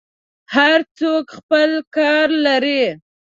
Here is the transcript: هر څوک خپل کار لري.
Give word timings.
هر 0.55 0.79
څوک 0.99 1.25
خپل 1.37 1.69
کار 1.95 2.27
لري. 2.45 2.83